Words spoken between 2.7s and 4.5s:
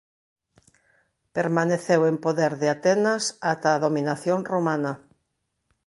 Atenas ata a dominación